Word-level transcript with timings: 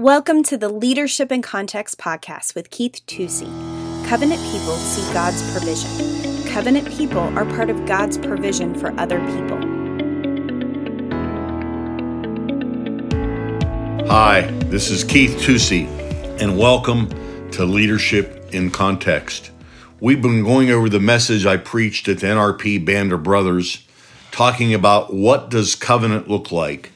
Welcome 0.00 0.44
to 0.44 0.56
the 0.56 0.70
Leadership 0.70 1.30
in 1.30 1.42
Context 1.42 1.98
podcast 1.98 2.54
with 2.54 2.70
Keith 2.70 3.02
Tusey. 3.06 3.44
Covenant 4.08 4.40
people 4.44 4.74
see 4.76 5.12
God's 5.12 5.42
provision. 5.52 5.90
Covenant 6.46 6.88
people 6.88 7.18
are 7.18 7.44
part 7.44 7.68
of 7.68 7.84
God's 7.84 8.16
provision 8.16 8.74
for 8.74 8.98
other 8.98 9.18
people. 9.18 9.58
Hi, 14.08 14.50
this 14.70 14.90
is 14.90 15.04
Keith 15.04 15.36
Tusey, 15.36 15.86
and 16.40 16.56
welcome 16.56 17.10
to 17.50 17.66
Leadership 17.66 18.48
in 18.54 18.70
Context. 18.70 19.50
We've 20.00 20.22
been 20.22 20.42
going 20.44 20.70
over 20.70 20.88
the 20.88 20.98
message 20.98 21.44
I 21.44 21.58
preached 21.58 22.08
at 22.08 22.20
the 22.20 22.28
NRP 22.28 22.86
Band 22.86 23.12
of 23.12 23.22
Brothers, 23.22 23.86
talking 24.30 24.72
about 24.72 25.12
what 25.12 25.50
does 25.50 25.74
covenant 25.74 26.26
look 26.26 26.50
like. 26.50 26.90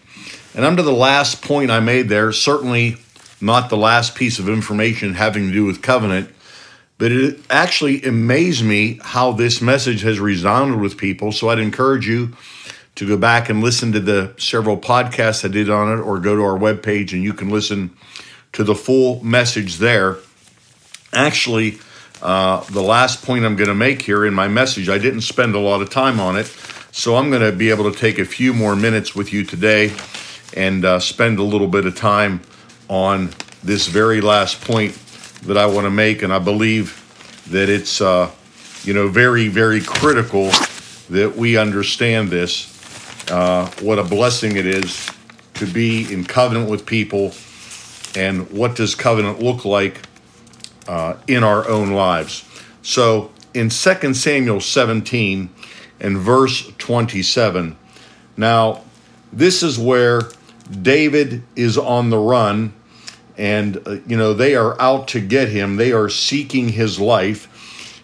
And 0.55 0.65
under 0.65 0.83
the 0.83 0.93
last 0.93 1.43
point 1.43 1.71
I 1.71 1.81
made 1.81 2.09
there, 2.09 2.31
certainly 2.33 2.97
not 3.41 3.69
the 3.69 3.77
last 3.77 4.15
piece 4.15 4.39
of 4.39 4.49
information 4.49 5.15
having 5.15 5.49
to 5.49 5.53
do 5.53 5.65
with 5.65 5.83
covenant, 5.83 6.31
but 6.97 7.11
it 7.11 7.41
actually 7.51 8.03
amazed 8.05 8.65
me 8.65 9.01
how 9.03 9.33
this 9.33 9.61
message 9.61 10.03
has 10.03 10.21
resounded 10.21 10.81
with 10.81 10.97
people. 10.97 11.33
So 11.33 11.49
I'd 11.49 11.59
encourage 11.59 12.07
you 12.07 12.37
to 12.95 13.07
go 13.07 13.17
back 13.17 13.49
and 13.49 13.61
listen 13.61 13.91
to 13.93 14.01
the 14.01 14.33
several 14.39 14.79
podcasts 14.79 15.45
I 15.45 15.49
did 15.49 15.69
on 15.69 15.99
it, 15.99 16.01
or 16.01 16.21
go 16.21 16.37
to 16.37 16.43
our 16.43 16.57
webpage 16.57 17.13
and 17.13 17.23
you 17.25 17.35
can 17.35 17.51
listen 17.51 17.97
to 18.53 18.63
the 18.63 18.77
full 18.77 19.23
message 19.25 19.79
there. 19.79 20.19
Actually, 21.13 21.79
uh, 22.23 22.63
the 22.71 22.83
last 22.83 23.25
point 23.25 23.45
I'm 23.45 23.57
going 23.57 23.69
to 23.69 23.75
make 23.75 24.03
here 24.03 24.25
in 24.25 24.33
my 24.33 24.47
message, 24.47 24.89
I 24.89 24.99
didn't 24.99 25.23
spend 25.23 25.57
a 25.57 25.59
lot 25.59 25.83
of 25.83 25.91
time 25.91 26.21
on 26.21 26.37
it. 26.37 26.47
So 26.93 27.17
I'm 27.17 27.29
going 27.29 27.43
to 27.43 27.51
be 27.51 27.71
able 27.71 27.91
to 27.93 27.99
take 27.99 28.21
a 28.21 28.25
few 28.25 28.55
more 28.55 28.77
minutes 28.77 29.17
with 29.17 29.33
you 29.33 29.43
today 29.43 29.93
and 30.55 30.85
uh, 30.85 30.99
spend 30.99 31.39
a 31.39 31.43
little 31.43 31.69
bit 31.69 31.87
of 31.87 31.97
time 31.97 32.41
on 32.89 33.31
this 33.63 33.87
very 33.87 34.21
last 34.21 34.61
point 34.61 34.95
that 35.43 35.57
I 35.59 35.67
want 35.67 35.85
to 35.85 35.91
make, 35.91 36.23
and 36.23 36.33
I 36.33 36.39
believe 36.39 37.01
that 37.51 37.69
it's 37.69 38.01
uh, 38.01 38.31
you 38.83 38.95
know 38.95 39.09
very 39.09 39.49
very 39.49 39.81
critical 39.81 40.51
that 41.11 41.35
we 41.37 41.57
understand 41.57 42.31
this. 42.31 42.71
Uh, 43.31 43.71
what 43.81 43.99
a 43.99 44.05
blessing 44.05 44.57
it 44.57 44.67
is 44.67 45.11
to 45.55 45.67
be 45.67 46.13
in 46.13 46.25
covenant 46.25 46.71
with 46.71 46.87
people, 46.87 47.33
and 48.17 48.51
what 48.51 48.77
does 48.77 48.95
covenant 48.95 49.41
look 49.41 49.65
like 49.65 50.01
uh, 50.89 51.17
in 51.27 51.43
our 51.43 51.69
own 51.69 51.93
lives. 51.93 52.45
So 52.83 53.33
in 53.55 53.71
2 53.71 54.15
Samuel 54.15 54.61
17 54.61 55.49
and 56.01 56.19
verse 56.19 56.71
27, 56.79 57.77
now 58.37 58.83
this 59.33 59.63
is 59.63 59.79
where 59.79 60.23
David 60.71 61.43
is 61.57 61.77
on 61.77 62.11
the 62.11 62.19
run, 62.19 62.73
and 63.37 63.77
uh, 63.87 63.97
you 64.07 64.17
know 64.17 64.33
they 64.33 64.55
are 64.55 64.81
out 64.81 65.09
to 65.09 65.21
get 65.21 65.49
him. 65.49 65.77
They 65.77 65.93
are 65.93 66.09
seeking 66.09 66.71
his 66.71 66.99
life. 66.99 67.49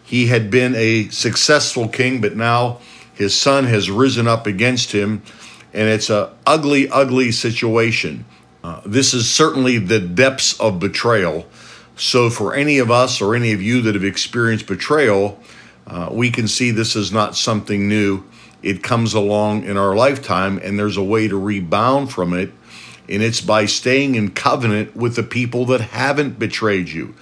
He 0.04 0.26
had 0.26 0.50
been 0.50 0.74
a 0.74 1.08
successful 1.08 1.88
king, 1.88 2.20
but 2.20 2.36
now 2.36 2.80
his 3.14 3.38
son 3.38 3.64
has 3.64 3.90
risen 3.90 4.26
up 4.26 4.46
against 4.46 4.92
him, 4.92 5.22
and 5.72 5.88
it's 5.88 6.10
a 6.10 6.32
ugly, 6.46 6.88
ugly 6.88 7.30
situation. 7.30 8.24
Uh, 8.62 8.80
this 8.84 9.14
is 9.14 9.30
certainly 9.30 9.78
the 9.78 10.00
depths 10.00 10.58
of 10.60 10.78
betrayal. 10.78 11.46
So, 11.96 12.30
for 12.30 12.54
any 12.54 12.78
of 12.78 12.90
us 12.90 13.20
or 13.20 13.34
any 13.34 13.52
of 13.52 13.62
you 13.62 13.82
that 13.82 13.94
have 13.94 14.04
experienced 14.04 14.66
betrayal, 14.66 15.38
uh, 15.86 16.08
we 16.10 16.30
can 16.30 16.46
see 16.48 16.70
this 16.70 16.96
is 16.96 17.12
not 17.12 17.36
something 17.36 17.88
new 17.88 18.24
it 18.62 18.82
comes 18.82 19.14
along 19.14 19.64
in 19.64 19.76
our 19.76 19.94
lifetime, 19.94 20.58
and 20.62 20.78
there's 20.78 20.96
a 20.96 21.02
way 21.02 21.28
to 21.28 21.36
rebound 21.36 22.12
from 22.12 22.34
it, 22.34 22.52
and 23.08 23.22
it's 23.22 23.40
by 23.40 23.64
staying 23.64 24.14
in 24.14 24.30
covenant 24.30 24.94
with 24.94 25.16
the 25.16 25.22
people 25.22 25.64
that 25.66 25.80
haven't 25.80 26.38
betrayed 26.38 26.88
you. 26.88 27.14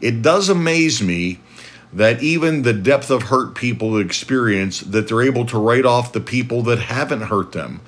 It 0.00 0.22
does 0.22 0.48
amaze 0.48 1.02
me 1.02 1.38
that 1.92 2.22
even 2.22 2.62
the 2.62 2.72
depth 2.72 3.10
of 3.10 3.24
hurt 3.24 3.54
people 3.54 3.98
experience 3.98 4.80
that 4.80 5.08
they're 5.08 5.22
able 5.22 5.44
to 5.46 5.58
write 5.58 5.84
off 5.84 6.12
the 6.12 6.20
people 6.20 6.62
that 6.62 6.78
haven't 6.78 7.22
hurt 7.22 7.52
them. 7.52 7.80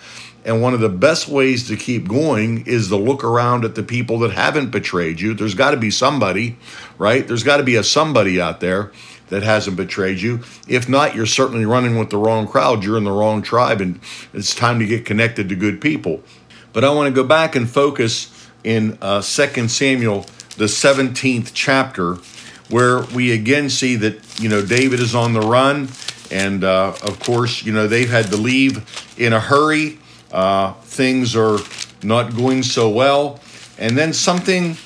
And 0.44 0.60
one 0.60 0.74
of 0.74 0.80
the 0.80 0.88
best 0.88 1.28
ways 1.28 1.68
to 1.68 1.76
keep 1.76 2.08
going 2.08 2.66
is 2.66 2.88
to 2.88 2.96
look 2.96 3.22
around 3.22 3.64
at 3.64 3.76
the 3.76 3.84
people 3.84 4.18
that 4.20 4.32
haven't 4.32 4.70
betrayed 4.70 5.20
you. 5.20 5.34
There's 5.34 5.54
got 5.54 5.70
to 5.70 5.76
be 5.76 5.90
somebody, 5.92 6.58
right? 6.98 7.26
There's 7.26 7.44
got 7.44 7.58
to 7.58 7.62
be 7.62 7.76
a 7.76 7.84
somebody 7.84 8.40
out 8.40 8.58
there 8.58 8.90
that 9.32 9.42
hasn't 9.42 9.78
betrayed 9.78 10.20
you. 10.20 10.40
If 10.68 10.90
not, 10.90 11.14
you're 11.14 11.24
certainly 11.24 11.64
running 11.64 11.98
with 11.98 12.10
the 12.10 12.18
wrong 12.18 12.46
crowd. 12.46 12.84
You're 12.84 12.98
in 12.98 13.04
the 13.04 13.10
wrong 13.12 13.40
tribe, 13.40 13.80
and 13.80 13.98
it's 14.34 14.54
time 14.54 14.78
to 14.78 14.86
get 14.86 15.06
connected 15.06 15.48
to 15.48 15.56
good 15.56 15.80
people. 15.80 16.20
But 16.74 16.84
I 16.84 16.90
want 16.90 17.08
to 17.08 17.14
go 17.14 17.26
back 17.26 17.56
and 17.56 17.68
focus 17.68 18.30
in 18.62 18.98
uh, 19.00 19.22
2 19.22 19.68
Samuel, 19.68 20.26
the 20.58 20.66
17th 20.66 21.52
chapter, 21.54 22.16
where 22.68 23.04
we 23.14 23.32
again 23.32 23.70
see 23.70 23.96
that, 23.96 24.38
you 24.38 24.50
know, 24.50 24.62
David 24.64 25.00
is 25.00 25.14
on 25.14 25.32
the 25.32 25.40
run. 25.40 25.88
And 26.30 26.62
uh, 26.62 26.94
of 27.02 27.18
course, 27.20 27.64
you 27.64 27.72
know, 27.72 27.86
they've 27.86 28.10
had 28.10 28.26
to 28.26 28.36
leave 28.36 28.84
in 29.18 29.32
a 29.32 29.40
hurry. 29.40 29.98
Uh, 30.30 30.74
things 30.74 31.34
are 31.34 31.58
not 32.02 32.36
going 32.36 32.62
so 32.62 32.90
well. 32.90 33.40
And 33.78 33.96
then 33.96 34.12
something 34.12 34.76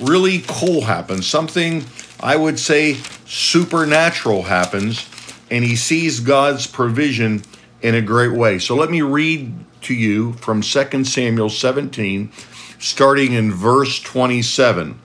really 0.00 0.42
cool 0.48 0.80
happens. 0.80 1.28
Something 1.28 1.84
I 2.18 2.34
would 2.34 2.58
say 2.58 2.96
supernatural 3.32 4.42
happens, 4.42 5.08
and 5.50 5.64
he 5.64 5.74
sees 5.74 6.20
God's 6.20 6.66
provision 6.66 7.42
in 7.80 7.94
a 7.94 8.02
great 8.02 8.32
way. 8.32 8.58
So 8.58 8.76
let 8.76 8.90
me 8.90 9.00
read 9.00 9.54
to 9.82 9.94
you 9.94 10.34
from 10.34 10.60
2 10.60 11.04
Samuel 11.04 11.48
17, 11.48 12.30
starting 12.78 13.32
in 13.32 13.50
verse 13.50 14.00
27. 14.00 15.00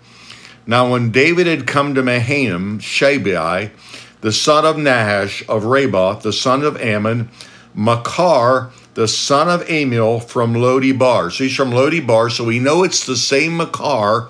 Now, 0.66 0.92
when 0.92 1.10
David 1.10 1.48
had 1.48 1.66
come 1.66 1.96
to 1.96 2.04
Mahanaim, 2.04 2.80
Shabai, 2.80 3.72
the 4.20 4.34
son 4.34 4.66
of 4.66 4.76
Nahash 4.76 5.48
of 5.48 5.64
Rabbah, 5.64 6.20
the 6.20 6.34
son 6.34 6.64
of 6.64 6.76
Ammon, 6.82 7.30
Makar, 7.74 8.72
the 8.96 9.08
son 9.08 9.48
of 9.48 9.66
Ammiel 9.68 10.22
from 10.22 10.54
Lo 10.54 10.82
Debar. 10.82 11.32
So 11.32 11.46
he's 11.46 11.56
from 11.56 11.72
Lo 11.72 11.90
Debar, 11.90 12.30
so 12.30 12.44
we 12.44 12.60
know 12.60 12.84
it's 12.84 13.06
the 13.06 13.16
same 13.16 13.56
Makar 13.56 14.30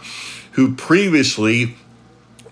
who 0.52 0.76
previously 0.76 1.76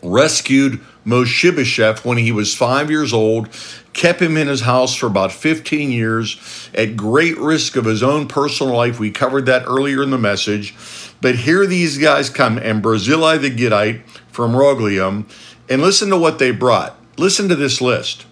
rescued 0.01 0.81
Mephibosheth 1.05 2.03
when 2.03 2.17
he 2.17 2.31
was 2.31 2.55
five 2.55 2.89
years 2.89 3.13
old, 3.13 3.49
kept 3.93 4.21
him 4.21 4.35
in 4.35 4.47
his 4.47 4.61
house 4.61 4.95
for 4.95 5.05
about 5.07 5.31
15 5.31 5.91
years 5.91 6.69
at 6.73 6.97
great 6.97 7.38
risk 7.38 7.75
of 7.75 7.85
his 7.85 8.03
own 8.03 8.27
personal 8.27 8.75
life. 8.75 8.99
We 8.99 9.11
covered 9.11 9.45
that 9.45 9.65
earlier 9.65 10.03
in 10.03 10.09
the 10.09 10.17
message. 10.17 10.75
But 11.21 11.35
here 11.35 11.65
these 11.65 11.97
guys 11.97 12.29
come, 12.29 12.57
and 12.57 12.81
Barzillai 12.81 13.38
the 13.38 13.49
Gittite 13.49 14.01
from 14.31 14.53
Rogelim, 14.53 15.25
and 15.69 15.81
listen 15.81 16.09
to 16.09 16.17
what 16.17 16.39
they 16.39 16.51
brought. 16.51 16.97
Listen 17.17 17.47
to 17.49 17.55
this 17.55 17.79
list. 17.81 18.25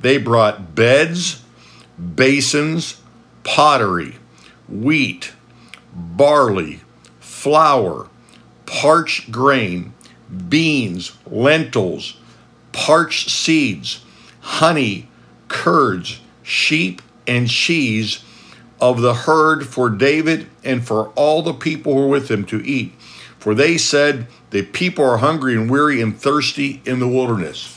They 0.00 0.18
brought 0.18 0.74
beds, 0.74 1.42
basins, 2.14 3.00
pottery, 3.42 4.16
wheat, 4.68 5.32
barley, 5.94 6.80
flour, 7.20 8.08
parched 8.66 9.30
grain, 9.30 9.92
beans, 10.48 11.16
lentils, 11.26 12.16
parched 12.72 13.30
seeds, 13.30 14.04
honey, 14.40 15.08
curds, 15.48 16.20
sheep, 16.42 17.00
and 17.26 17.48
cheese 17.48 18.24
of 18.80 19.00
the 19.00 19.14
herd 19.14 19.66
for 19.66 19.88
David 19.88 20.46
and 20.62 20.86
for 20.86 21.08
all 21.10 21.42
the 21.42 21.54
people 21.54 21.94
who 21.94 22.00
were 22.00 22.08
with 22.08 22.30
him 22.30 22.44
to 22.46 22.64
eat. 22.66 22.92
For 23.38 23.54
they 23.54 23.78
said, 23.78 24.26
The 24.50 24.62
people 24.62 25.04
are 25.04 25.18
hungry 25.18 25.54
and 25.54 25.70
weary 25.70 26.00
and 26.00 26.18
thirsty 26.18 26.82
in 26.84 26.98
the 26.98 27.08
wilderness. 27.08 27.70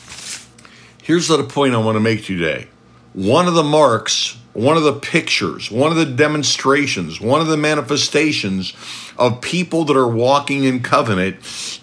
Here's 1.02 1.28
the 1.28 1.44
point 1.44 1.74
I 1.74 1.78
want 1.78 1.96
to 1.96 2.02
make 2.02 2.24
today. 2.26 2.68
One 3.14 3.48
of 3.48 3.54
the 3.54 3.64
marks 3.64 4.27
one 4.58 4.76
of 4.76 4.82
the 4.82 4.94
pictures, 4.94 5.70
one 5.70 5.92
of 5.92 5.98
the 5.98 6.06
demonstrations, 6.06 7.22
one 7.22 7.42
of 7.42 7.48
the 7.48 7.56
manifestations 7.58 8.74
of 9.16 9.40
people 9.40 9.84
that 9.84 9.96
are 9.96 10.08
walking 10.08 10.64
in 10.64 10.82
covenant 10.82 11.36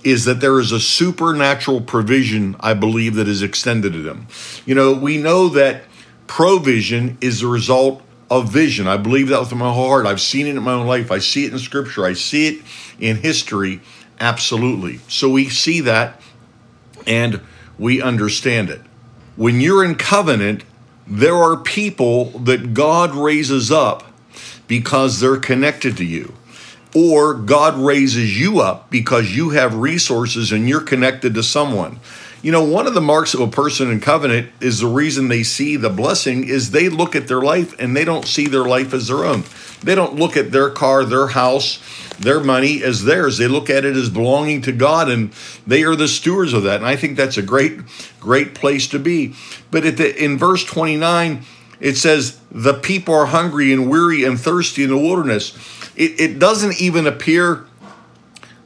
is 0.03 0.25
that 0.25 0.41
there 0.41 0.59
is 0.59 0.73
a 0.73 0.81
supernatural 0.81 1.81
provision, 1.81 2.57
I 2.59 2.75
believe, 2.75 3.15
that 3.15 3.29
is 3.29 3.43
extended 3.43 3.93
to 3.93 4.03
them. 4.03 4.27
You 4.67 4.75
know, 4.75 4.93
we 4.93 5.19
know 5.19 5.49
that 5.51 5.85
provision 6.27 7.17
is 7.21 7.43
the 7.43 7.47
result 7.47 8.03
of 8.29 8.51
vision. 8.51 8.89
I 8.89 8.97
believe 8.97 9.29
that 9.29 9.39
with 9.39 9.55
my 9.55 9.73
heart. 9.73 10.05
I've 10.05 10.21
seen 10.21 10.49
it 10.49 10.57
in 10.57 10.63
my 10.65 10.73
own 10.73 10.89
life. 10.89 11.13
I 11.13 11.21
see 11.21 11.45
it 11.45 11.53
in 11.53 11.61
scripture. 11.61 12.05
I 12.05 12.15
see 12.15 12.49
it 12.49 12.65
in 12.99 13.19
history. 13.19 13.83
Absolutely. 14.19 14.99
So 15.07 15.31
we 15.31 15.49
see 15.49 15.81
that 15.83 16.21
and 17.07 17.41
we 17.79 18.03
understand 18.03 18.69
it. 18.69 18.81
When 19.37 19.61
you're 19.61 19.85
in 19.85 19.95
covenant, 19.95 20.65
there 21.07 21.37
are 21.37 21.57
people 21.57 22.31
that 22.31 22.75
God 22.75 23.15
raises 23.15 23.71
up 23.71 24.05
because 24.67 25.21
they're 25.21 25.37
connected 25.37 25.97
to 25.99 26.05
you. 26.05 26.35
Or 26.95 27.35
God 27.35 27.77
raises 27.77 28.39
you 28.39 28.61
up 28.61 28.91
because 28.91 29.37
you 29.37 29.51
have 29.51 29.75
resources 29.75 30.53
and 30.53 30.69
you're 30.69 30.81
connected 30.81 31.35
to 31.35 31.43
someone. 31.43 31.99
You 32.41 32.53
know, 32.53 32.63
one 32.63 32.87
of 32.87 32.95
the 32.95 33.01
marks 33.01 33.35
of 33.35 33.41
a 33.41 33.49
person 33.49 33.91
in 33.91 34.01
covenant 34.01 34.51
is 34.61 34.79
the 34.79 34.87
reason 34.87 35.29
they 35.29 35.43
see 35.43 35.77
the 35.77 35.91
blessing 35.91 36.47
is 36.47 36.71
they 36.71 36.89
look 36.89 37.17
at 37.17 37.27
their 37.27 37.41
life 37.41 37.75
and 37.81 37.97
they 37.97 38.05
don't 38.05 38.27
see 38.27 38.47
their 38.47 38.65
life 38.65 38.93
as 38.95 39.09
their 39.09 39.25
own. 39.25 39.45
They 39.83 39.95
don't 39.95 40.17
look 40.17 40.37
at 40.37 40.53
their 40.53 40.71
car, 40.71 41.05
their 41.05 41.29
house, 41.29 41.79
their 42.19 42.41
money 42.41 42.83
as 42.83 43.05
theirs. 43.05 43.39
They 43.39 43.49
look 43.49 43.71
at 43.71 43.85
it 43.85 43.97
as 43.97 44.09
belonging 44.09 44.63
to 44.63 44.73
God 44.73 45.09
and 45.09 45.33
they 45.67 45.83
are 45.85 45.97
the 45.97 46.09
stewards 46.09 46.53
of 46.53 46.63
that. 46.65 46.77
And 46.77 46.87
I 46.87 46.97
think 46.97 47.17
that's 47.17 47.37
a 47.37 47.43
great, 47.43 47.81
great 48.21 48.55
place 48.55 48.89
to 48.89 48.99
be. 48.99 49.35
But 49.71 49.85
at 49.85 49.97
the, 49.97 50.23
in 50.23 50.39
verse 50.39 50.65
29, 50.65 51.45
it 51.81 51.97
says, 51.97 52.39
The 52.51 52.75
people 52.75 53.15
are 53.15 53.27
hungry 53.27 53.73
and 53.73 53.91
weary 53.91 54.25
and 54.25 54.39
thirsty 54.39 54.85
in 54.85 54.91
the 54.91 54.99
wilderness. 54.99 55.57
It, 55.97 56.21
it 56.21 56.39
doesn't 56.39 56.81
even 56.81 57.07
appear 57.07 57.67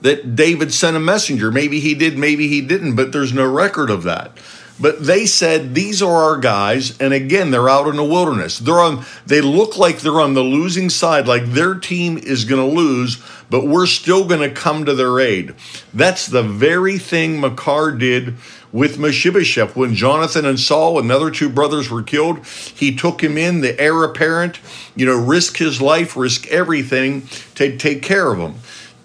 that 0.01 0.37
David 0.37 0.73
sent 0.73 0.97
a 0.97 1.01
messenger. 1.01 1.51
Maybe 1.51 1.81
he 1.81 1.95
did, 1.95 2.17
maybe 2.17 2.49
he 2.49 2.61
didn't, 2.61 2.95
but 2.95 3.13
there's 3.13 3.33
no 3.33 3.51
record 3.51 3.91
of 3.91 4.05
that. 4.05 4.39
But 4.81 5.05
they 5.05 5.27
said 5.27 5.75
these 5.75 6.03
are 6.03 6.15
our 6.15 6.39
guys, 6.39 6.97
and 7.01 7.13
again 7.13 7.51
they're 7.51 7.69
out 7.69 7.89
in 7.89 7.97
the 7.97 8.05
wilderness. 8.05 8.59
They're 8.59 8.81
on. 8.81 9.05
They 9.27 9.41
look 9.41 9.77
like 9.77 9.99
they're 9.99 10.21
on 10.21 10.35
the 10.35 10.43
losing 10.43 10.89
side, 10.89 11.27
like 11.27 11.47
their 11.47 11.75
team 11.75 12.17
is 12.17 12.45
going 12.45 12.61
to 12.61 12.77
lose, 12.77 13.21
but 13.51 13.67
we're 13.67 13.87
still 13.87 14.27
going 14.27 14.49
to 14.49 14.55
come 14.55 14.85
to 14.85 14.95
their 14.95 15.19
aid. 15.19 15.55
That's 15.93 16.27
the 16.27 16.43
very 16.43 16.99
thing 16.99 17.41
Makar 17.41 17.93
did 17.93 18.37
with 18.71 18.99
Mephibosheth 18.99 19.75
when 19.75 19.95
Jonathan 19.95 20.45
and 20.45 20.61
Saul 20.61 20.99
and 20.99 21.11
the 21.11 21.17
other 21.17 21.31
two 21.31 21.49
brothers 21.49 21.91
were 21.91 22.03
killed. 22.03 22.47
He 22.47 22.95
took 22.95 23.23
him 23.23 23.39
in, 23.39 23.63
the 23.63 23.81
heir 23.81 24.05
apparent, 24.05 24.61
you 24.95 25.07
know, 25.07 25.19
risk 25.19 25.57
his 25.57 25.81
life, 25.81 26.17
risk 26.17 26.47
everything 26.49 27.27
to 27.55 27.77
take 27.77 28.03
care 28.03 28.31
of 28.31 28.39
him, 28.39 28.57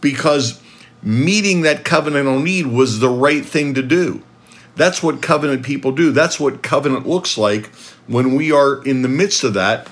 because 0.01 0.61
meeting 1.01 1.61
that 1.61 1.83
covenantal 1.83 2.43
need 2.43 2.67
was 2.67 2.99
the 2.99 3.09
right 3.09 3.45
thing 3.45 3.73
to 3.73 3.81
do. 3.81 4.21
That's 4.75 5.03
what 5.03 5.21
covenant 5.21 5.63
people 5.63 5.91
do. 5.91 6.11
That's 6.11 6.39
what 6.39 6.63
covenant 6.63 7.07
looks 7.07 7.37
like 7.37 7.67
when 8.07 8.35
we 8.35 8.51
are 8.51 8.83
in 8.83 9.01
the 9.01 9.09
midst 9.09 9.43
of 9.43 9.53
that. 9.53 9.87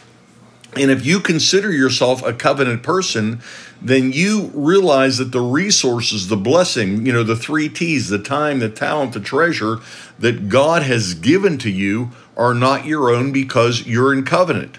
And 0.76 0.90
if 0.90 1.06
you 1.06 1.20
consider 1.20 1.72
yourself 1.72 2.24
a 2.24 2.34
covenant 2.34 2.82
person, 2.82 3.42
then 3.82 4.14
you 4.14 4.52
realize 4.54 5.18
that 5.18 5.34
the 5.34 5.42
resources, 5.42 6.30
the 6.30 6.38
blessing, 6.38 7.06
you 7.06 7.12
know, 7.12 7.24
the 7.24 7.36
three 7.36 7.68
T's, 7.68 8.08
the 8.08 8.20
time, 8.20 8.60
the 8.60 8.70
talent, 8.70 9.14
the 9.14 9.20
treasure 9.20 9.80
that 10.20 10.48
God 10.48 10.84
has 10.84 11.14
given 11.14 11.58
to 11.60 11.70
you 11.70 12.12
are 12.38 12.54
not 12.54 12.86
your 12.86 13.10
own 13.10 13.32
because 13.32 13.86
you're 13.86 14.14
in 14.14 14.24
covenant. 14.24 14.78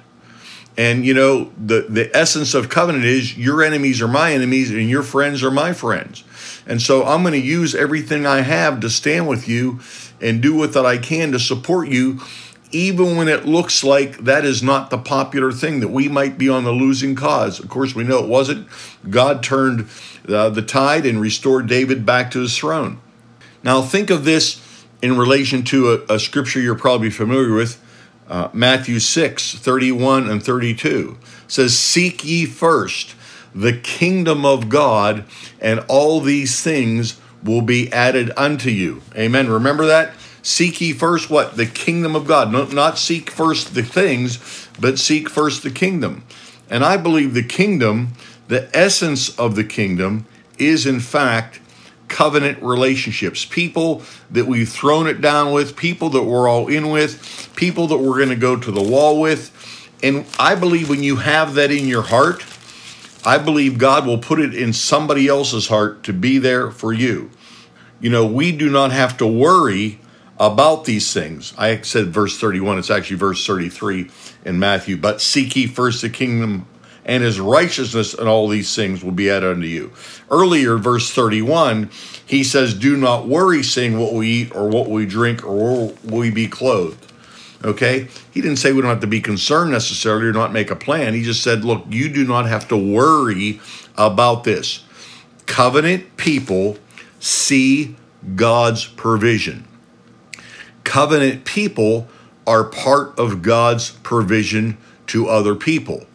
And 0.76 1.04
you 1.04 1.12
know, 1.12 1.52
the, 1.58 1.82
the 1.88 2.14
essence 2.16 2.54
of 2.54 2.70
covenant 2.70 3.04
is 3.04 3.36
your 3.36 3.62
enemies 3.62 4.00
are 4.00 4.08
my 4.08 4.32
enemies 4.32 4.70
and 4.70 4.88
your 4.88 5.02
friends 5.02 5.42
are 5.42 5.50
my 5.50 5.72
friends. 5.74 6.24
And 6.66 6.80
so 6.80 7.04
I'm 7.04 7.22
going 7.22 7.32
to 7.32 7.46
use 7.46 7.74
everything 7.74 8.26
I 8.26 8.42
have 8.42 8.80
to 8.80 8.90
stand 8.90 9.28
with 9.28 9.48
you 9.48 9.80
and 10.20 10.40
do 10.40 10.54
what 10.54 10.72
that 10.74 10.86
I 10.86 10.98
can 10.98 11.32
to 11.32 11.38
support 11.38 11.88
you, 11.88 12.20
even 12.70 13.16
when 13.16 13.28
it 13.28 13.44
looks 13.44 13.84
like 13.84 14.18
that 14.18 14.44
is 14.44 14.62
not 14.62 14.90
the 14.90 14.98
popular 14.98 15.52
thing, 15.52 15.80
that 15.80 15.88
we 15.88 16.08
might 16.08 16.38
be 16.38 16.48
on 16.48 16.64
the 16.64 16.72
losing 16.72 17.14
cause. 17.14 17.58
Of 17.58 17.68
course, 17.68 17.94
we 17.94 18.04
know 18.04 18.22
it 18.22 18.28
wasn't. 18.28 18.68
God 19.10 19.42
turned 19.42 19.88
uh, 20.28 20.50
the 20.50 20.62
tide 20.62 21.04
and 21.04 21.20
restored 21.20 21.66
David 21.66 22.06
back 22.06 22.30
to 22.30 22.40
his 22.40 22.56
throne. 22.56 23.00
Now, 23.62 23.82
think 23.82 24.10
of 24.10 24.24
this 24.24 24.60
in 25.02 25.16
relation 25.16 25.64
to 25.64 26.04
a, 26.08 26.14
a 26.14 26.18
scripture 26.18 26.60
you're 26.60 26.74
probably 26.74 27.10
familiar 27.10 27.54
with. 27.54 27.80
Uh, 28.28 28.48
Matthew 28.52 28.98
6, 28.98 29.56
31 29.56 30.30
and 30.30 30.42
32 30.42 31.18
says, 31.48 31.78
Seek 31.78 32.24
ye 32.24 32.46
first 32.46 33.14
the 33.54 33.72
kingdom 33.72 34.44
of 34.44 34.68
God, 34.68 35.24
and 35.60 35.80
all 35.88 36.20
these 36.20 36.60
things 36.60 37.20
will 37.42 37.62
be 37.62 37.92
added 37.92 38.30
unto 38.36 38.70
you. 38.70 39.02
Amen. 39.16 39.50
Remember 39.50 39.86
that? 39.86 40.14
Seek 40.42 40.80
ye 40.80 40.92
first 40.92 41.30
what? 41.30 41.56
The 41.56 41.66
kingdom 41.66 42.16
of 42.16 42.26
God. 42.26 42.50
No, 42.50 42.64
not 42.64 42.98
seek 42.98 43.30
first 43.30 43.74
the 43.74 43.82
things, 43.82 44.68
but 44.80 44.98
seek 44.98 45.28
first 45.28 45.62
the 45.62 45.70
kingdom. 45.70 46.24
And 46.68 46.84
I 46.84 46.96
believe 46.96 47.34
the 47.34 47.42
kingdom, 47.42 48.14
the 48.48 48.68
essence 48.76 49.38
of 49.38 49.54
the 49.54 49.64
kingdom, 49.64 50.26
is 50.58 50.86
in 50.86 51.00
fact 51.00 51.60
covenant 52.08 52.62
relationships. 52.62 53.44
People 53.44 54.02
that 54.30 54.46
we've 54.46 54.68
thrown 54.68 55.06
it 55.06 55.20
down 55.20 55.52
with, 55.52 55.76
people 55.76 56.10
that 56.10 56.22
we're 56.22 56.48
all 56.48 56.68
in 56.68 56.90
with, 56.90 57.50
people 57.56 57.86
that 57.88 57.98
we're 57.98 58.16
going 58.16 58.28
to 58.28 58.36
go 58.36 58.56
to 58.56 58.70
the 58.70 58.82
wall 58.82 59.20
with. 59.20 59.50
And 60.02 60.26
I 60.38 60.54
believe 60.54 60.88
when 60.88 61.02
you 61.02 61.16
have 61.16 61.54
that 61.54 61.70
in 61.70 61.86
your 61.86 62.02
heart, 62.02 62.44
I 63.24 63.38
believe 63.38 63.78
God 63.78 64.06
will 64.06 64.18
put 64.18 64.40
it 64.40 64.54
in 64.54 64.72
somebody 64.72 65.28
else's 65.28 65.68
heart 65.68 66.02
to 66.04 66.12
be 66.12 66.38
there 66.38 66.70
for 66.70 66.92
you. 66.92 67.30
You 68.00 68.10
know, 68.10 68.26
we 68.26 68.50
do 68.50 68.68
not 68.68 68.90
have 68.90 69.16
to 69.18 69.26
worry 69.26 70.00
about 70.40 70.84
these 70.84 71.12
things. 71.12 71.54
I 71.56 71.80
said 71.82 72.08
verse 72.08 72.38
31, 72.38 72.78
it's 72.78 72.90
actually 72.90 73.16
verse 73.16 73.46
33 73.46 74.10
in 74.44 74.58
Matthew. 74.58 74.96
But 74.96 75.20
seek 75.20 75.54
ye 75.54 75.68
first 75.68 76.02
the 76.02 76.10
kingdom 76.10 76.66
and 77.04 77.22
his 77.22 77.40
righteousness, 77.40 78.14
and 78.14 78.28
all 78.28 78.48
these 78.48 78.74
things 78.74 79.02
will 79.02 79.12
be 79.12 79.30
added 79.30 79.50
unto 79.50 79.66
you. 79.66 79.92
Earlier, 80.30 80.76
verse 80.76 81.10
31, 81.10 81.90
he 82.24 82.44
says, 82.44 82.74
Do 82.74 82.96
not 82.96 83.26
worry, 83.26 83.62
saying 83.62 83.98
what 83.98 84.14
we 84.14 84.28
eat 84.28 84.54
or 84.54 84.68
what 84.68 84.88
we 84.88 85.04
drink 85.06 85.44
or 85.44 85.54
will 85.54 85.96
we 86.04 86.30
be 86.30 86.46
clothed. 86.46 87.11
Okay? 87.64 88.08
He 88.30 88.40
didn't 88.40 88.56
say 88.58 88.72
we 88.72 88.80
don't 88.82 88.90
have 88.90 89.00
to 89.00 89.06
be 89.06 89.20
concerned 89.20 89.70
necessarily 89.70 90.26
or 90.26 90.32
not 90.32 90.52
make 90.52 90.70
a 90.70 90.76
plan. 90.76 91.14
He 91.14 91.22
just 91.22 91.42
said, 91.42 91.64
look, 91.64 91.84
you 91.88 92.08
do 92.08 92.24
not 92.26 92.46
have 92.46 92.68
to 92.68 92.76
worry 92.76 93.60
about 93.96 94.44
this. 94.44 94.84
Covenant 95.46 96.16
people 96.16 96.78
see 97.20 97.96
God's 98.34 98.86
provision. 98.86 99.66
Covenant 100.84 101.44
people 101.44 102.08
are 102.46 102.64
part 102.64 103.16
of 103.18 103.42
God's 103.42 103.90
provision 103.90 104.76
to 105.08 105.28
other 105.28 105.54
people. 105.54 106.06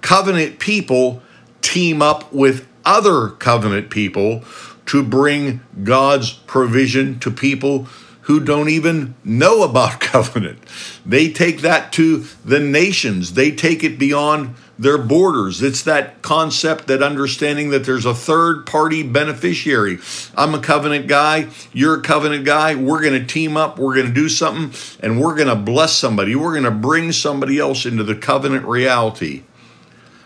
Covenant 0.00 0.58
people 0.58 1.22
team 1.60 2.02
up 2.02 2.32
with 2.32 2.66
other 2.84 3.28
covenant 3.28 3.90
people 3.90 4.42
to 4.86 5.02
bring 5.02 5.60
God's 5.84 6.32
provision 6.32 7.20
to 7.20 7.30
people 7.30 7.86
who 8.22 8.40
don't 8.40 8.68
even 8.68 9.14
know 9.24 9.62
about 9.62 10.00
covenant. 10.00 10.58
They 11.04 11.30
take 11.30 11.60
that 11.60 11.92
to 11.92 12.24
the 12.44 12.60
nations, 12.60 13.34
they 13.34 13.50
take 13.50 13.84
it 13.84 13.98
beyond 13.98 14.54
their 14.78 14.98
borders. 14.98 15.62
It's 15.62 15.82
that 15.82 16.22
concept, 16.22 16.88
that 16.88 17.02
understanding 17.02 17.70
that 17.70 17.84
there's 17.84 18.04
a 18.04 18.14
third 18.14 18.66
party 18.66 19.02
beneficiary. 19.02 19.98
I'm 20.36 20.54
a 20.54 20.60
covenant 20.60 21.06
guy, 21.06 21.48
you're 21.72 22.00
a 22.00 22.02
covenant 22.02 22.44
guy. 22.44 22.74
We're 22.74 23.00
going 23.00 23.20
to 23.20 23.24
team 23.26 23.56
up, 23.56 23.78
we're 23.78 23.94
going 23.94 24.08
to 24.08 24.12
do 24.12 24.28
something, 24.28 24.72
and 25.00 25.20
we're 25.20 25.36
going 25.36 25.48
to 25.48 25.56
bless 25.56 25.94
somebody. 25.94 26.34
We're 26.34 26.52
going 26.52 26.64
to 26.64 26.70
bring 26.70 27.12
somebody 27.12 27.58
else 27.58 27.86
into 27.86 28.02
the 28.02 28.16
covenant 28.16 28.64
reality. 28.66 29.44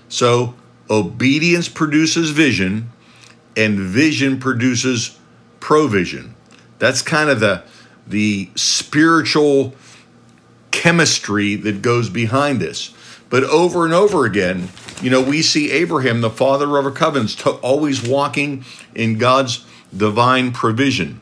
So, 0.09 0.55
obedience 0.89 1.69
produces 1.69 2.31
vision, 2.31 2.91
and 3.57 3.79
vision 3.79 4.39
produces 4.39 5.19
provision. 5.61 6.35
That's 6.79 7.03
kind 7.03 7.31
of 7.31 7.41
the 7.41 7.65
the 8.07 8.51
spiritual 8.55 9.75
chemistry 10.71 11.57
that 11.57 11.83
goes 11.83 12.09
behind 12.09 12.61
this. 12.61 12.95
But 13.29 13.45
over 13.45 13.85
and 13.85 13.93
over 13.93 14.25
again, 14.25 14.69
you 15.03 15.11
know, 15.11 15.21
we 15.21 15.43
see 15.43 15.71
Abraham, 15.73 16.21
the 16.21 16.31
father 16.31 16.79
of 16.79 16.87
our 16.87 16.91
covenants, 16.91 17.35
to 17.37 17.51
always 17.51 18.07
walking 18.07 18.65
in 18.95 19.19
God's 19.19 19.67
divine 19.95 20.53
provision. 20.53 21.21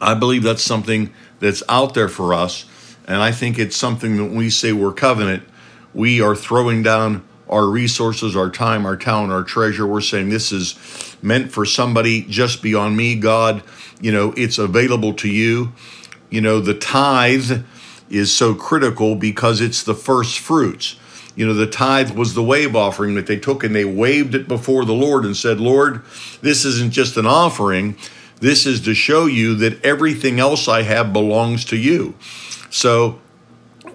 I 0.00 0.14
believe 0.14 0.42
that's 0.42 0.62
something 0.62 1.12
that's 1.40 1.62
out 1.68 1.94
there 1.94 2.08
for 2.08 2.32
us. 2.32 2.66
And 3.06 3.16
I 3.16 3.32
think 3.32 3.58
it's 3.58 3.76
something 3.76 4.16
that 4.16 4.24
when 4.24 4.36
we 4.36 4.50
say 4.50 4.72
we're 4.72 4.92
covenant, 4.92 5.42
we 5.94 6.20
are 6.20 6.36
throwing 6.36 6.82
down 6.82 7.26
our 7.48 7.66
resources, 7.66 8.36
our 8.36 8.50
time, 8.50 8.86
our 8.86 8.96
talent, 8.96 9.32
our 9.32 9.42
treasure. 9.42 9.86
We're 9.86 10.00
saying 10.00 10.28
this 10.28 10.52
is 10.52 11.16
meant 11.22 11.50
for 11.50 11.64
somebody 11.64 12.22
just 12.22 12.62
beyond 12.62 12.96
me. 12.96 13.14
God, 13.14 13.62
you 14.00 14.12
know, 14.12 14.32
it's 14.36 14.58
available 14.58 15.14
to 15.14 15.28
you. 15.28 15.72
You 16.30 16.40
know, 16.40 16.60
the 16.60 16.74
tithe 16.74 17.64
is 18.10 18.32
so 18.32 18.54
critical 18.54 19.14
because 19.14 19.60
it's 19.60 19.82
the 19.82 19.94
first 19.94 20.38
fruits. 20.38 20.96
You 21.36 21.46
know, 21.46 21.54
the 21.54 21.66
tithe 21.66 22.10
was 22.12 22.34
the 22.34 22.42
wave 22.42 22.74
offering 22.74 23.14
that 23.14 23.26
they 23.26 23.36
took 23.36 23.62
and 23.62 23.74
they 23.74 23.84
waved 23.84 24.34
it 24.34 24.48
before 24.48 24.84
the 24.84 24.92
Lord 24.92 25.24
and 25.24 25.36
said, 25.36 25.60
Lord, 25.60 26.02
this 26.42 26.64
isn't 26.64 26.92
just 26.92 27.16
an 27.16 27.26
offering. 27.26 27.96
This 28.40 28.66
is 28.66 28.80
to 28.82 28.94
show 28.94 29.26
you 29.26 29.54
that 29.56 29.84
everything 29.84 30.40
else 30.40 30.68
I 30.68 30.82
have 30.82 31.12
belongs 31.12 31.64
to 31.66 31.76
you. 31.76 32.14
So 32.70 33.20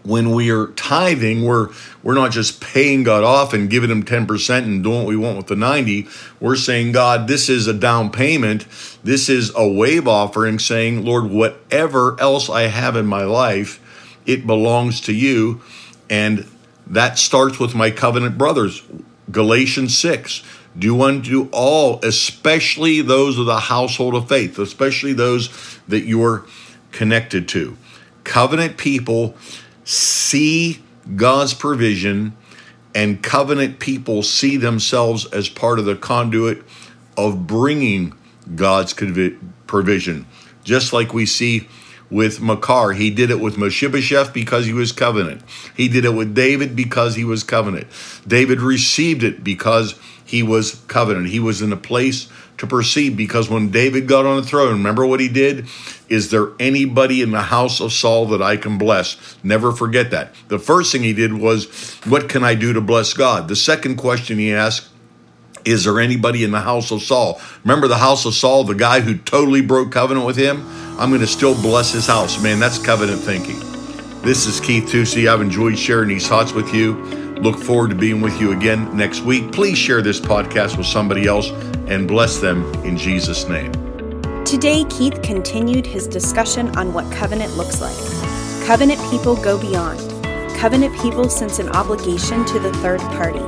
when 0.03 0.31
we 0.31 0.51
are 0.51 0.67
tithing, 0.67 1.43
we're 1.43 1.69
we're 2.03 2.13
not 2.13 2.31
just 2.31 2.59
paying 2.59 3.03
God 3.03 3.23
off 3.23 3.53
and 3.53 3.69
giving 3.69 3.89
him 3.89 4.03
10% 4.03 4.57
and 4.57 4.83
doing 4.83 4.99
what 4.99 5.07
we 5.07 5.15
want 5.15 5.37
with 5.37 5.47
the 5.47 5.55
90. 5.55 6.07
We're 6.41 6.57
saying, 6.57 6.91
God, 6.91 7.29
this 7.29 7.47
is 7.47 7.67
a 7.67 7.73
down 7.73 8.11
payment. 8.11 8.67
This 9.03 9.29
is 9.29 9.53
a 9.55 9.67
wave 9.67 10.07
offering 10.07 10.59
saying, 10.59 11.05
Lord, 11.05 11.29
whatever 11.29 12.19
else 12.19 12.49
I 12.49 12.63
have 12.63 12.97
in 12.97 13.05
my 13.05 13.23
life, 13.23 13.79
it 14.25 14.45
belongs 14.45 14.99
to 15.01 15.13
you. 15.13 15.61
And 16.09 16.45
that 16.87 17.17
starts 17.17 17.57
with 17.57 17.73
my 17.73 17.89
covenant 17.89 18.37
brothers. 18.37 18.83
Galatians 19.31 19.97
6. 19.97 20.43
Do 20.77 21.01
unto 21.03 21.49
all, 21.51 21.99
especially 22.03 23.01
those 23.01 23.37
of 23.37 23.45
the 23.45 23.59
household 23.59 24.15
of 24.15 24.27
faith, 24.27 24.57
especially 24.57 25.13
those 25.13 25.79
that 25.87 26.01
you're 26.01 26.45
connected 26.91 27.47
to. 27.49 27.77
Covenant 28.23 28.77
people 28.77 29.35
see 29.85 30.81
God's 31.15 31.53
provision 31.53 32.35
And 32.95 33.23
covenant 33.23 33.79
people 33.79 34.23
see 34.23 34.57
themselves 34.57 35.25
as 35.27 35.49
part 35.49 35.79
of 35.79 35.85
the 35.85 35.95
conduit 35.95 36.63
of 37.17 37.47
bringing 37.47 38.13
God's 38.55 38.93
provision. 39.67 40.27
Just 40.63 40.93
like 40.93 41.13
we 41.13 41.25
see 41.25 41.67
with 42.11 42.41
Makar. 42.41 42.93
He 42.93 43.09
did 43.09 43.31
it 43.31 43.39
with 43.39 43.57
Mephibosheth 43.57 44.33
because 44.33 44.67
he 44.67 44.73
was 44.73 44.91
covenant. 44.91 45.41
He 45.75 45.87
did 45.87 46.05
it 46.05 46.13
with 46.13 46.35
David 46.35 46.75
because 46.75 47.15
he 47.15 47.23
was 47.23 47.43
covenant. 47.43 47.87
David 48.27 48.61
received 48.61 49.23
it 49.23 49.43
because 49.43 49.95
he 50.33 50.41
was 50.41 50.81
covenant. 50.87 51.27
He 51.27 51.39
was 51.39 51.61
in 51.61 51.71
a 51.71 51.77
place 51.77 52.27
to 52.57 52.65
perceive 52.65 53.15
because 53.15 53.51
when 53.51 53.69
David 53.69 54.07
got 54.07 54.25
on 54.25 54.37
the 54.37 54.41
throne, 54.41 54.71
remember 54.71 55.05
what 55.05 55.19
he 55.19 55.27
did? 55.27 55.67
Is 56.09 56.31
there 56.31 56.53
anybody 56.59 57.21
in 57.21 57.29
the 57.29 57.43
house 57.43 57.79
of 57.79 57.93
Saul 57.93 58.25
that 58.29 58.41
I 58.41 58.57
can 58.57 58.79
bless? 58.79 59.37
Never 59.43 59.71
forget 59.71 60.09
that. 60.09 60.33
The 60.47 60.57
first 60.57 60.91
thing 60.91 61.03
he 61.03 61.13
did 61.13 61.33
was, 61.33 61.67
What 62.05 62.29
can 62.29 62.43
I 62.43 62.55
do 62.55 62.73
to 62.73 62.81
bless 62.81 63.13
God? 63.13 63.47
The 63.47 63.55
second 63.55 63.97
question 63.97 64.39
he 64.39 64.51
asked, 64.51 64.87
Is 65.65 65.83
there 65.83 65.99
anybody 65.99 66.43
in 66.43 66.49
the 66.49 66.61
house 66.61 66.89
of 66.89 67.03
Saul? 67.03 67.39
Remember 67.63 67.87
the 67.87 67.97
house 67.97 68.25
of 68.25 68.33
Saul, 68.33 68.63
the 68.63 68.73
guy 68.73 69.01
who 69.01 69.15
totally 69.19 69.61
broke 69.61 69.91
covenant 69.91 70.25
with 70.25 70.35
him? 70.35 70.65
I'm 70.99 71.09
going 71.09 71.21
to 71.21 71.27
still 71.27 71.53
bless 71.53 71.91
his 71.91 72.07
house. 72.07 72.41
Man, 72.41 72.59
that's 72.59 72.79
covenant 72.79 73.21
thinking. 73.21 73.59
This 74.23 74.47
is 74.47 74.59
Keith 74.59 74.85
Tusey. 74.85 75.31
I've 75.31 75.41
enjoyed 75.41 75.77
sharing 75.77 76.09
these 76.09 76.27
thoughts 76.27 76.53
with 76.53 76.73
you. 76.73 77.22
Look 77.43 77.59
forward 77.59 77.89
to 77.89 77.95
being 77.95 78.21
with 78.21 78.39
you 78.39 78.53
again 78.53 78.95
next 78.95 79.19
week. 79.19 79.51
Please 79.51 79.77
share 79.77 80.01
this 80.01 80.17
podcast 80.17 80.77
with 80.77 80.87
somebody 80.87 81.27
else 81.27 81.49
and 81.87 82.07
bless 82.07 82.37
them 82.37 82.63
in 82.85 82.95
Jesus' 82.95 83.49
name. 83.49 83.69
Today, 84.45 84.85
Keith 84.85 85.21
continued 85.21 85.85
his 85.85 86.07
discussion 86.07 86.73
on 86.77 86.93
what 86.93 87.11
covenant 87.11 87.57
looks 87.57 87.81
like. 87.81 87.97
Covenant 88.65 89.01
people 89.11 89.35
go 89.35 89.59
beyond. 89.59 89.99
Covenant 90.55 90.97
people 91.01 91.27
sense 91.27 91.59
an 91.59 91.67
obligation 91.67 92.45
to 92.45 92.59
the 92.59 92.71
third 92.75 93.01
party. 93.01 93.43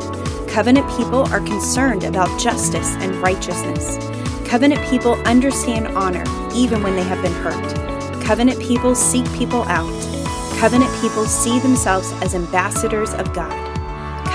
Covenant 0.51 0.89
people 0.97 1.23
are 1.33 1.39
concerned 1.39 2.03
about 2.03 2.37
justice 2.37 2.97
and 2.97 3.15
righteousness. 3.21 3.97
Covenant 4.45 4.85
people 4.89 5.13
understand 5.25 5.87
honor 5.95 6.25
even 6.53 6.83
when 6.83 6.97
they 6.97 7.03
have 7.03 7.21
been 7.23 7.31
hurt. 7.31 8.21
Covenant 8.25 8.59
people 8.59 8.93
seek 8.93 9.25
people 9.35 9.63
out. 9.69 9.89
Covenant 10.59 10.91
people 10.99 11.25
see 11.25 11.59
themselves 11.59 12.11
as 12.21 12.35
ambassadors 12.35 13.13
of 13.13 13.33
God. 13.33 13.64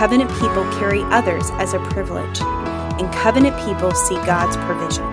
Covenant 0.01 0.31
people 0.41 0.65
carry 0.79 1.03
others 1.13 1.51
as 1.59 1.75
a 1.75 1.79
privilege 1.91 2.41
and 2.41 3.13
covenant 3.13 3.55
people 3.67 3.93
see 3.93 4.15
God's 4.25 4.57
provision. 4.57 5.05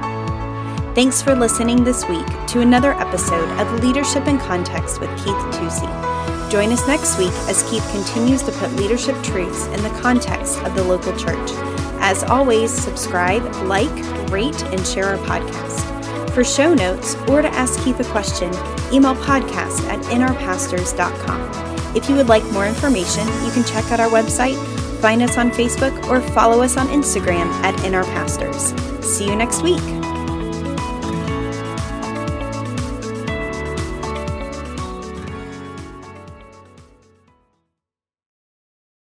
Thanks 0.95 1.21
for 1.21 1.35
listening 1.35 1.83
this 1.83 2.07
week 2.07 2.25
to 2.47 2.61
another 2.61 2.93
episode 2.93 3.49
of 3.59 3.83
Leadership 3.83 4.27
in 4.27 4.37
Context 4.37 5.01
with 5.01 5.09
Keith 5.17 5.35
Tusey. 5.51 6.49
Join 6.49 6.71
us 6.71 6.87
next 6.87 7.17
week 7.17 7.33
as 7.49 7.69
Keith 7.69 7.85
continues 7.91 8.41
to 8.43 8.53
put 8.53 8.71
leadership 8.77 9.21
truths 9.23 9.65
in 9.65 9.83
the 9.83 9.89
context 10.01 10.57
of 10.59 10.73
the 10.73 10.85
local 10.85 11.11
church. 11.17 11.51
As 11.99 12.23
always, 12.23 12.71
subscribe, 12.71 13.43
like, 13.63 13.91
rate, 14.31 14.63
and 14.67 14.87
share 14.87 15.07
our 15.07 15.17
podcast. 15.17 16.31
For 16.31 16.45
show 16.45 16.73
notes 16.73 17.15
or 17.27 17.41
to 17.41 17.49
ask 17.49 17.83
Keith 17.83 17.99
a 17.99 18.05
question, 18.05 18.53
email 18.93 19.15
podcast 19.15 19.85
at 19.89 19.99
nrpastors.com. 20.05 21.93
If 21.93 22.07
you 22.07 22.15
would 22.15 22.29
like 22.29 22.45
more 22.53 22.65
information, 22.65 23.27
you 23.43 23.51
can 23.51 23.65
check 23.65 23.91
out 23.91 23.99
our 23.99 24.09
website 24.09 24.76
Find 25.01 25.21
us 25.21 25.37
on 25.37 25.51
Facebook 25.51 26.07
or 26.09 26.21
follow 26.21 26.61
us 26.61 26.77
on 26.77 26.87
Instagram 26.87 27.51
at 27.63 27.83
In 27.85 27.93
Our 27.93 28.03
Pastors. 28.05 28.73
See 29.05 29.25
you 29.25 29.35
next 29.35 29.61
week. 29.61 30.06